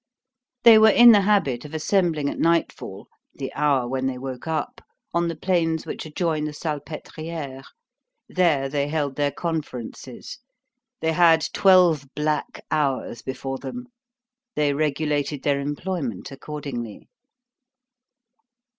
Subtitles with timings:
[0.63, 4.81] They were in the habit of assembling at nightfall, the hour when they woke up,
[5.13, 7.63] on the plains which adjoin the Salpêtrière.
[8.27, 10.39] There they held their conferences.
[11.01, 13.89] They had twelve black hours before them;
[14.55, 17.07] they regulated their employment accordingly.